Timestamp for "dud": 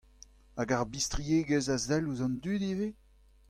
2.43-2.63